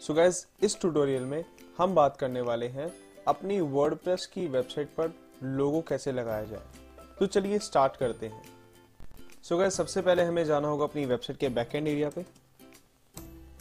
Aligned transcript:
सो 0.00 0.12
so 0.12 0.18
guys 0.18 0.46
इस 0.62 0.78
tutorial 0.80 1.22
में 1.22 1.44
हम 1.78 1.94
बात 1.94 2.16
करने 2.16 2.40
वाले 2.40 2.66
हैं 2.68 2.90
अपनी 3.28 3.58
वर्डप्रेस 3.60 4.26
की 4.26 4.46
वेबसाइट 4.46 4.88
पर 4.88 5.12
लोगो 5.44 5.80
कैसे 5.88 6.12
लगाया 6.12 6.44
जाए। 6.44 6.62
तो 7.18 7.26
चलिए 7.26 7.58
स्टार्ट 7.58 7.96
करते 7.96 8.26
हैं। 8.26 8.42
सो 9.42 9.54
so 9.54 9.60
गैस 9.60 9.76
सबसे 9.76 10.02
पहले 10.02 10.22
हमें 10.22 10.44
जाना 10.44 10.68
होगा 10.68 10.84
अपनी 10.84 11.04
वेबसाइट 11.06 11.38
के 11.38 11.48
बैकएंड 11.48 11.88
एरिया 11.88 12.10
पे। 12.10 12.24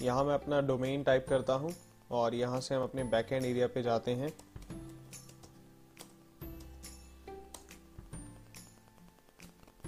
यहाँ 0.01 0.23
मैं 0.23 0.33
अपना 0.33 0.61
डोमेन 0.61 1.03
टाइप 1.03 1.25
करता 1.29 1.53
हूँ 1.53 1.73
और 2.11 2.35
यहाँ 2.35 2.59
से 2.61 2.75
हम 2.75 2.83
अपने 2.83 3.03
बैकएंड 3.05 3.45
एरिया 3.45 3.67
पे 3.67 3.83
जाते 3.83 4.11
हैं। 4.11 4.31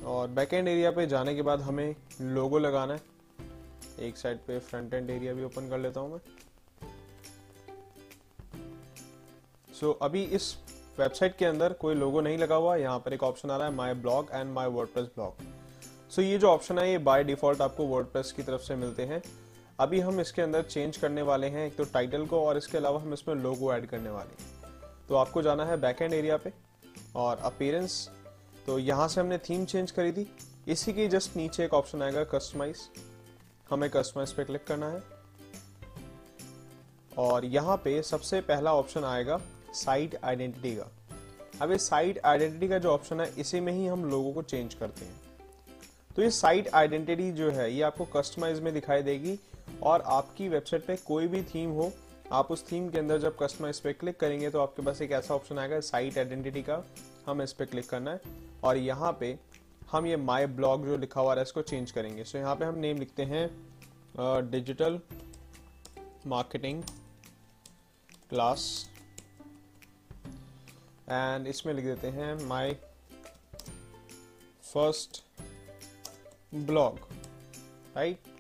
और 0.06 0.28
बैकएंड 0.30 0.68
एरिया 0.68 0.92
पे 0.92 1.08
जाने 1.08 1.36
के 1.36 1.42
बाद 1.42 1.62
हमें 1.62 1.96
लोगो 2.22 2.60
लगाना 2.60 2.94
है। 2.94 3.02
एक 4.00 4.18
साइड 4.18 4.38
पे 4.48 4.60
फ्रंट 4.60 4.94
एंड 4.94 5.10
एरिया 5.10 5.34
भी 5.34 5.44
ओपन 5.44 5.70
कर 5.70 5.80
लेता 5.80 6.00
हूँ 6.00 6.12
मैं। 6.12 6.20
सो 9.70 9.88
so, 9.88 9.98
अभी 10.02 10.24
इस 10.24 10.56
वेबसाइट 11.00 11.36
के 11.38 11.46
अंदर 11.46 11.74
कोई 11.74 11.96
लोगो 11.96 12.22
नहीं 12.22 12.38
लगा 12.38 12.56
हुआ 12.56 12.76
यहाँ 12.76 13.00
पर 13.00 13.14
एक 13.14 13.24
ऑप्शन 13.24 13.52
आ 13.52 13.58
रहा 13.58 13.68
है 13.68 13.74
my 13.76 13.94
blog 13.96 14.30
and 14.34 14.52
my 14.54 14.68
WordPress 14.70 15.06
blog 15.16 15.44
so 16.12 16.22
ये 16.22 16.38
जो 16.38 16.48
ऑप्शन 16.48 16.80
है 16.80 16.90
ये 16.92 16.98
बाय 17.00 17.24
डिफ़ॉल्ट 17.24 17.62
आपको 17.62 17.86
वर्डप्रेस 17.88 18.32
की 18.32 18.44
तरफ़ 18.44 18.62
से 18.62 18.76
मिलते 18.76 19.04
हैं। 19.06 19.22
अभी 19.80 20.00
हम 20.00 20.20
इसके 20.20 20.42
अंदर 20.42 20.62
चेंज 20.62 20.98
करने 20.98 21.22
वाले 21.22 21.48
हैं 21.48 21.66
एक 21.68 21.76
तो 21.76 21.84
टाइटल 21.94 22.26
को 22.26 22.42
और 22.46 22.58
इसके 22.58 22.78
अलावा 22.78 23.00
हम 23.02 23.14
इसमें 23.14 23.36
लोगो 23.36 23.74
ऐड 23.74 23.86
करने 23.86 24.10
वाले 24.10 24.44
हैं। 24.44 24.78
तो 25.10 25.16
आपको 25.16 25.42
जाना 25.42 25.66
है 25.66 25.80
बैक 25.82 26.02
एंड 26.02 26.14
एरिया 26.14 26.38
पे 26.38 26.54
और 27.16 27.38
अपीयरेंस 27.38 28.10
तो 28.66 28.78
यहाँ 28.80 29.08
से 29.08 29.22
हमने 29.22 29.38
थीम 29.40 29.66
चेंज 29.66 29.92
करी 29.92 30.12
थी। 30.12 30.28
इसी 30.68 30.94
के 30.94 31.08
जस्ट 31.08 31.38
नीचे 31.38 31.64
एक 31.66 31.74
ऑप्शन 31.74 32.02
आएगा 32.02 32.24
कस्टमाइज 32.34 32.78
हमें 33.70 33.90
कस्टमाइज 33.90 34.34
पे 34.34 34.44
क्लिक 34.44 34.66
करना 34.68 34.90
है। 34.90 35.02
और 37.18 37.46
यहाँ 37.46 37.76
पे 37.78 38.02
सबसे 38.04 38.42
पहला 38.42 38.74
ऑप्शन 38.74 39.04
आएगा 39.04 39.40
साइट 39.74 40.16
आइडेंटिटी 40.24 40.76
का। 40.76 40.92
अब 41.62 41.72
ये 41.72 41.78
साइट 41.78 42.20
आइडेंटिटी 42.26 42.68
का 42.68 42.78
जो 42.78 42.90
ऑप्शन 42.90 43.22
है, 43.22 43.34
इसी 43.38 43.60
में 43.60 43.72
ही 43.74 43.88
हम 43.88 44.06
लोगों 44.06 44.34
को 44.34 44.42
चेंज 44.42 44.74
करते 44.74 45.06
हैं। 45.06 45.16
तो 46.16 46.22
ये 46.22 46.30
साइट 46.32 46.68
आइडेंटिटी 46.74 47.32
जो 47.32 47.50
है, 47.52 47.72
ये 47.74 47.82
आपको 47.82 48.06
कस्टमाइज 48.16 48.60
में 48.60 48.74
दिखाई 48.74 49.02
देगी 49.02 49.38
और 49.82 50.02
आपकी 50.02 50.48
वेबसाइट 50.50 50.86
पे 50.86 50.96
कोई 50.98 51.28
भी 51.28 51.42
थीम 51.44 51.72
हो, 51.72 51.92
आप 52.32 52.52
उस 52.52 52.64
थीम 52.72 52.90
के 52.90 53.00
अंदर 53.00 53.18
जब 53.18 53.38
कस्टमाइज 53.38 53.80
पे 53.80 53.94
क्लिक 53.94 54.20
करेंगे 54.20 54.50
तो 54.50 54.60
आपके 54.60 54.82
पास 54.82 55.02
एक 55.02 55.12
ऐसा 55.12 55.34
ऑप्शन 55.36 55.60
आएगा 55.60 55.80
साइट 55.82 56.18
आइडेंटिटी 56.18 56.62
का। 56.62 56.84
हम 57.28 57.42
इस 57.42 57.54
पर 57.54 57.66
क्लिक 57.66 57.90
करना 57.90 58.12
है। 58.12 58.22
और 58.64 58.78
यहाँ 58.78 59.12
पे 59.20 59.38
हम 59.92 60.06
ये 60.06 60.18
माई 60.18 60.46
ब्लॉग 60.46 60.86
जो 60.86 60.98
लिखा 60.98 61.22
हुआ 61.22 61.36
है 61.36 61.42
इसको 61.42 61.62
चेंज 61.62 61.92
करेंगे। 61.92 62.24
सो 62.24 62.32
so, 62.32 62.44
यहाँ 62.44 62.56
पे 62.56 62.66
हम 62.66 62.78
नेम 62.78 62.98
लिखते 62.98 63.24
हैं 63.24 64.50
डिजिटल 64.52 65.00
मार्केटिंग 66.28 66.84
क्लास 68.30 68.90
एंड 71.10 71.48
इसमें 71.48 71.74
लिख 71.74 71.86
देते 71.86 72.08
हैं 72.08 72.34
माई 72.46 72.74
फ़र्स्ट 74.64 75.24
ब्लॉग 76.56 77.00
राइट 77.96 78.39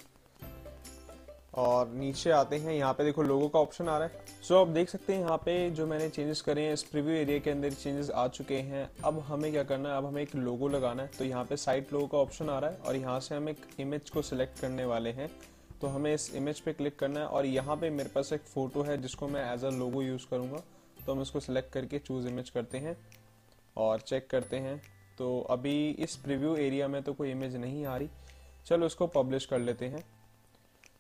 और 1.53 1.89
नीचे 1.89 2.31
आते 2.31 2.55
हैं। 2.55 2.73
यहाँ 2.73 2.93
पे 2.93 3.03
देखो 3.03 3.23
लोगो 3.23 3.47
का 3.47 3.59
ऑप्शन 3.59 3.87
आ 3.87 3.97
रहा 3.97 4.07
है। 4.07 4.25
सो 4.41 4.53
so, 4.53 4.61
आप 4.61 4.67
देख 4.67 4.89
सकते 4.89 5.13
हैं 5.13 5.21
यहाँ 5.21 5.37
पे 5.37 5.69
जो 5.69 5.85
मैंने 5.87 6.09
चेंजेस 6.09 6.41
करे 6.41 6.61
हैं 6.61 6.73
इस 6.73 6.83
प्रीव्यू 6.83 7.15
एरिया 7.15 7.39
के 7.39 7.49
अंदर 7.49 7.73
चेंजेस 7.73 8.09
आ 8.09 8.27
चुके 8.27 8.57
हैं। 8.59 8.89
अब 9.05 9.19
हमें 9.19 9.51
क्या 9.51 9.63
करना 9.63 9.89
है? 9.89 9.97
अब 9.97 10.05
हमें 10.05 10.21
एक 10.21 10.35
लोगो 10.35 10.67
लगाना 10.67 11.03
है। 11.03 11.11
तो 11.17 11.25
यहाँ 11.25 11.43
पे 11.45 11.57
साइट 11.57 11.93
लोगो 11.93 12.07
का 12.07 12.17
ऑप्शन 12.17 12.49
आ 12.49 12.57
रहा 12.59 12.71
है 12.71 12.77
और 12.77 12.95
यहाँ 12.95 13.19
से 13.19 13.35
हम 13.35 13.49
एक 13.49 13.65
इमेज 13.79 14.09
को 14.09 14.21
सिलेक्ट 14.21 14.59
करने 14.59 14.85
वाले 14.85 15.11
हैं। 15.11 15.29
तो 15.81 15.87
हमें 15.87 16.13
इस 16.13 16.33
इमेज 16.35 16.59
पे 16.59 16.73
क्लिक 16.73 16.97
करना 16.99 17.19
है 17.19 17.25
और 17.25 17.45
यहाँ 17.45 17.75
पे 17.75 17.89
मेरे 17.89 18.09
पास 18.09 18.31
एक 18.33 18.41
फ़ोटो 18.43 18.81
है 18.81 18.97
जिसको 19.01 19.27
मैं 19.27 19.53
एज 19.53 19.63
अ 19.63 19.69
लोगो 19.69 20.01
यूज़ 20.01 20.25
करूँगा। 20.31 20.61
तो 21.05 21.11
हम 21.11 21.21
इसको 21.21 21.39
सिलेक्ट 21.39 21.71
करके 21.73 21.99
चूज़ 21.99 22.27
इमेज 22.27 22.49
करते 22.49 22.77
हैं 22.77 22.95
और 23.77 23.99
चेक 23.99 24.29
करते 24.29 24.57
हैं। 24.57 24.81
तो 25.17 25.39
अभी 25.49 25.89
इस 25.99 26.15
प्रिव्यू 26.15 26.55
एरिया 26.57 26.87
में 26.87 27.01
तो 27.03 27.13
कोई 27.13 27.31
इमेज 27.31 27.55
नहीं 27.55 27.85
आ 27.85 27.97
रही। 27.97 28.09
चलो 28.67 28.85
इसको 28.85 29.07
पब्लिश 29.07 29.45
कर 29.45 29.59
लेते 29.59 29.85
हैं। 29.85 30.03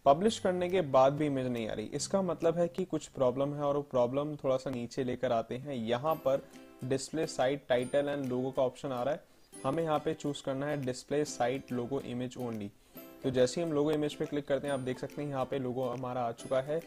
पब्लिश 0.05 0.37
करने 0.39 0.69
के 0.69 0.81
बाद 0.83 1.13
भी 1.13 1.25
इमेज 1.25 1.47
नहीं 1.47 1.67
आ 1.69 1.73
रही। 1.73 1.85
इसका 1.85 2.21
मतलब 2.21 2.57
है 2.57 2.67
कि 2.67 2.85
कुछ 2.85 3.07
प्रॉब्लम 3.07 3.53
है 3.55 3.61
और 3.61 3.75
वो 3.75 3.81
प्रॉब्लम 3.81 4.35
थोड़ा 4.35 4.57
सा 4.57 4.69
नीचे 4.69 5.03
लेकर 5.03 5.31
आते 5.31 5.55
हैं। 5.57 5.75
यहाँ 5.75 6.13
पर 6.25 6.43
display 6.83 7.25
site 7.27 7.65
title 7.69 8.09
and 8.09 8.25
logo 8.25 8.51
का 8.51 8.61
ऑप्शन 8.61 8.91
आ 8.91 9.01
रहा 9.03 9.13
है। 9.13 9.23
हमें 9.63 9.83
यहाँ 9.83 9.99
पे 9.99 10.13
चूज़ 10.13 10.43
करना 10.43 10.65
है 10.65 10.81
display 10.81 11.23
site 11.25 11.71
logo 11.71 11.99
image 12.01 12.37
only 12.37 12.69
तो 13.23 13.29
जैसे 13.29 13.59
ही 13.61 13.67
हम 13.67 13.73
लोगो 13.73 13.91
इमेज 13.91 14.13
पे 14.15 14.25
क्लिक 14.25 14.47
करते 14.47 14.67
हैं, 14.67 14.73
आप 14.73 14.79
देख 14.79 14.99
सकते 14.99 15.21
हैं 15.21 15.29
यहाँ 15.29 15.45
पे 15.45 15.59
लोगो 15.59 15.87
हमारा 15.87 16.21
आ 16.21 16.31
चुका 16.33 16.61
है 16.61 16.81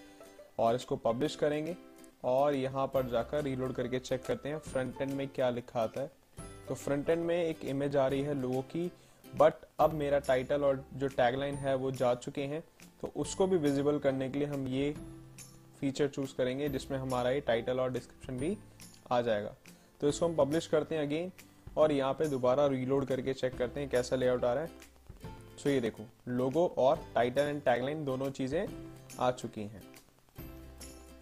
और 0.59 0.75
इसको 0.75 0.97
पब्लिश 0.99 1.37
करेंगे 1.37 1.77
और 2.25 2.55
यहाँ 2.55 2.87
पर 2.87 3.09
जाकर 3.11 3.43
रीलोड 3.45 3.73
करके 3.75 3.99
चेक 3.99 4.25
करते 4.25 4.49
हैं 4.49 4.59
फ्रंट 4.61 5.01
एंड 5.03 5.13
में 5.13 5.27
क्या 5.29 5.51
लिखा 5.51 5.81
आता 5.81 6.01
है। 6.01 6.11
तो 6.69 6.75
फ्रंट 6.75 7.11
एंड 7.11 7.25
में 7.25 7.37
एक 7.37 7.65
इमेज 7.65 7.97
आ 7.97 8.07
रही 8.07 8.23
है 8.23 8.35
लोगो 8.35 8.61
की 8.71 8.91
बट 9.25 9.62
अब 9.79 9.93
मेरा 9.95 10.19
टाइटल 10.19 10.65
और 10.65 10.85
जो 10.95 11.09
टैगलाइन 11.09 11.55
है 11.55 11.75
वो 11.77 11.91
जा 11.93 12.15
चुके 12.17 12.43
हैं 12.45 12.63
तो 13.03 13.13
उसको 13.17 13.47
भी 13.47 13.57
विजिबल 13.59 13.99
करने 13.99 14.29
के 14.31 14.39
लिए 14.39 14.49
हम 14.49 14.67
ये 14.69 14.95
फीचर 15.81 16.09
चूज़ 16.09 16.35
करेंगे, 16.37 16.69
जिसमें 16.69 16.99
हमारा 16.99 17.31
ये 17.31 17.41
टाइटल 17.41 17.81
और 17.81 17.93
डिस्क्रिप्शन 17.93 18.39
भी 18.39 18.57
आ 19.13 19.21
जाएगा। 19.21 19.55
तो 20.01 20.09
इसको 20.09 20.27
हम 20.27 20.37
पब्लिश 20.37 20.67
करते 20.67 20.95
हैं 20.95 21.03
अगेन 21.03 21.33
और 21.77 21.93
यहाँ 21.93 22.13
पे 22.13 22.29
दोबारा 22.29 22.67
रीलोड 22.67 23.05
करके 23.07 23.33
चेक 23.35 23.57
करते 23.59 23.81
हैं 23.81 23.89
कैसा 23.91 24.17
लेआउट 24.17 24.45
आ 24.45 24.53
रहा 24.55 24.65
है। 24.65 24.71
सो 25.59 25.69
ये 25.71 25.81
देखो 25.81 26.05
लोगो 26.29 26.67
और 26.79 27.05
टाइटल 27.15 27.43
एंड 27.43 27.63
टैगलाइन 27.63 28.05
दोनों 28.05 28.31
चीज़ें 28.31 28.67
आ 29.21 29.31
चुकी 29.33 29.63
हैं। 29.63 29.83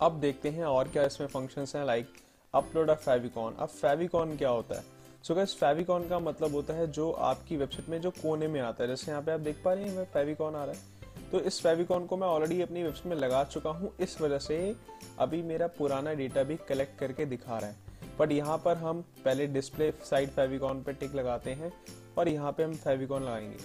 अब 0.01 0.21
देखते 0.21 0.51
हैं 0.51 0.65
और 0.65 0.89
क्या 0.89 1.05
इसमें 1.05 1.27
फ़ंक्शंस 1.29 1.75
हैं 1.77 1.85
लाइक 1.87 2.13
अपलोड 2.55 2.91
अ 2.91 2.95
फेविकॉन 2.97 3.55
अब 3.55 3.69
फेविकॉन 3.69 4.37
क्या 4.37 4.51
होता 4.51 4.79
है? 4.79 4.85
सो 5.25 5.35
गैस 5.35 5.55
फेविकॉन 5.55 6.09
का 6.09 6.19
मतलब 6.19 6.55
होता 6.55 6.75
है 6.75 6.87
जो 6.87 7.11
आपकी 7.11 7.57
वेबसाइट 7.57 7.89
में, 7.89 8.01
जो 8.01 8.11
कोने 8.13 8.47
में 8.49 8.61
आता 8.61 8.83
है। 8.83 8.89
जैसे 8.89 9.11
यहाँ 9.11 9.23
पे 9.23 9.33
आप 9.33 9.41
देख 9.41 9.57
पा 9.65 9.73
रहे 9.73 9.85
हैं 9.85 10.05
फेविकॉन 10.05 10.55
आ 10.55 10.65
रहा 10.65 10.75
है। 10.75 11.31
तो 11.31 11.41
इस 11.41 11.61
फेविकॉन 11.63 12.07
को 12.07 12.17
मैं 12.17 12.27
ऑलरेडी 12.27 12.61
अपनी 12.63 12.83
वेबसाइट 12.83 13.07
में 13.07 13.17
लगा 13.17 13.43
चुका 13.45 13.71
हूँ। 13.71 13.93
इस 14.01 14.21
वजह 14.21 14.39
से 14.39 14.75
अभी 15.19 15.43
मेरा 15.43 15.67
पुराना 15.79 16.13
डेटा 16.15 16.43
भी 16.43 16.57
कलेक्ट 16.69 16.99
करके 16.99 17.25
दिखा 17.25 17.59
रहा 17.59 17.71
है। 17.71 17.77
बट 18.19 18.33
यहाँ 18.33 18.57
पर 18.59 18.77
हम 18.77 19.01
पहले 19.25 19.47
डिस्प्ले 19.47 19.93
साइड 20.05 20.31
फेविकॉन 20.31 20.83
पे 20.83 20.93
टिक 20.93 21.15
लगाते 21.15 21.51
हैं 21.51 21.73
और 22.19 22.29
यहाँ 22.29 22.53
पे 22.53 22.63
हम 22.63 22.75
फेविकॉन 22.77 23.23
लगाएँगे। 23.23 23.57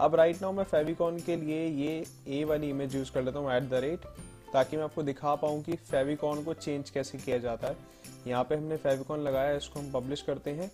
अब 0.00 0.14
राइट 0.14 0.42
नाउ 0.42 0.52
मैं 0.52 0.64
फेविकॉन 0.64 1.18
के 1.20 1.36
लिए 1.36 1.66
ये 1.66 2.04
ए 2.28 2.42
वाली 2.44 2.70
इमेज 2.70 2.94
यूज़ 2.94 3.12
कर 3.12 3.22
लेता 3.22 3.38
हूँ 3.38 3.52
एट 3.52 3.68
द 3.70 3.74
रेट 3.74 4.04
ताकि 4.52 4.76
मैं 4.76 4.84
आपको 4.84 5.02
दिखा 5.02 5.34
पाऊँ 5.34 5.62
कि 5.62 5.72
फेविकॉन 5.72 6.42
को 6.44 6.54
चेंज 6.54 6.90
कैसे 6.90 7.18
किया 7.18 7.38
जाता 7.38 7.68
है। 7.68 7.76
यहाँ 8.26 8.44
पे 8.44 8.56
हमने 8.56 8.76
फेविकॉन 8.76 9.20
लगाया 9.20 9.56
इसको 9.56 9.80
हम 9.80 9.90
पब्लिश 9.92 10.22
करते 10.22 10.50
हैं। 10.50 10.70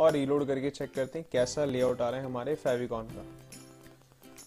और 0.00 0.12
रीलोड 0.12 0.46
करके 0.46 0.70
चेक 0.70 0.94
करते 0.94 1.18
हैं 1.18 1.28
कैसा 1.32 1.64
लेआउट 1.64 2.00
आ 2.00 2.08
रहा 2.10 2.20
है 2.20 2.26
हमारे 2.26 2.54
फेविकॉन 2.54 3.08
का। 3.08 3.24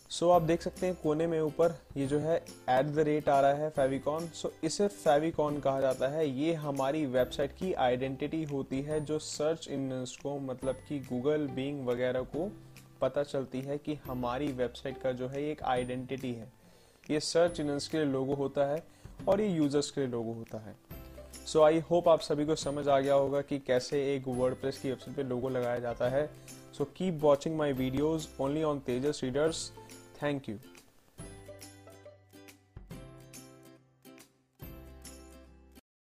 सो 0.09 0.25
so, 0.25 0.31
आप 0.34 0.41
देख 0.41 0.62
सकते 0.62 0.86
हैं 0.86 0.96
कोने 0.96 1.28
में 1.28 1.40
ऊपर 1.41 1.75
ये 1.97 2.06
जो 2.08 2.19
है 2.19 2.36
एट 2.69 2.86
द 2.86 3.00
रेट 3.00 3.30
आ 3.30 3.40
रहा 3.40 3.53
है 3.53 3.69
फेविकॉन 3.69 4.28
सो 4.28 4.47
so, 4.47 4.66
इसे 4.66 4.88
फेविकॉन 4.88 5.59
कहा 5.59 5.81
जाता 5.81 6.08
है। 6.08 6.28
ये 6.30 6.53
हमारी 6.53 7.06
वेबसाइट 7.06 7.52
की 7.52 7.74
आइडेंटिटी 7.74 8.44
होती 8.44 8.81
है 8.81 9.00
जो 9.06 9.19
सर्च 9.19 9.68
इंजन 9.68 10.06
को 10.24 10.38
मतलब 10.40 10.84
कि 10.90 11.00
गूगल 11.00 11.47
बींग 11.47 11.85
वगैरह 11.88 12.22
को 12.35 12.50
पता 13.02 13.24
चलती 13.24 13.62
है 13.62 13.78
कि 13.78 13.96
हमारी 14.06 14.47
वेबसाइट 14.53 15.02
का 15.02 15.12
जो 15.12 15.28
है 15.28 15.44
एक 15.44 15.64
आइडेंटिटी 15.64 16.34
है। 16.34 16.52
ये 17.09 17.20
सर्च 17.20 17.59
इंजन 17.59 17.80
के 17.91 17.97
लिए 17.97 18.08
लोगो 18.08 18.35
होता 18.35 18.66
है 18.66 18.84
और 19.28 19.41
ये 19.41 19.47
यूज़र्स 19.47 19.91
के 19.91 20.02
लिए 20.02 20.09
लोगो 20.09 20.34
होता 20.34 20.58
है। 20.58 20.75
सो 21.45 21.61
आई 21.61 21.79
होप 21.89 22.09
आप 22.09 22.21
सभी 22.21 22.45
को 22.45 22.55
समझ 22.55 22.87
आ 22.87 22.99
गया 22.99 23.13
होगा 23.13 23.41
कि 23.41 23.59
कैसे 23.59 24.01
एक 24.15 24.27
वर्ड 24.27 24.55
की 24.61 24.89
वेबसाइट 24.89 25.15
पे 25.15 25.23
लोगो 25.23 25.49
लगाया 25.49 25.79
जाता 25.79 26.09
है 26.09 26.25
so 26.77 26.85
keep 26.97 27.19
watching 27.21 27.57
my 27.57 27.73
videos 27.73 28.27
only 28.41 28.63
on 28.63 28.79
Tejas 28.79 29.19
readers 29.23 29.71
thank 30.23 30.49
you. 30.49 30.72